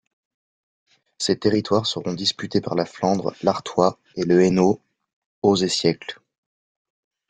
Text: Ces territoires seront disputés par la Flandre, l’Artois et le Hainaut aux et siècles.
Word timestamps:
Ces 1.19 1.37
territoires 1.37 1.85
seront 1.85 2.15
disputés 2.15 2.59
par 2.59 2.73
la 2.73 2.85
Flandre, 2.87 3.35
l’Artois 3.43 3.99
et 4.15 4.23
le 4.23 4.41
Hainaut 4.43 4.81
aux 5.43 5.57
et 5.57 5.69
siècles. 5.69 6.19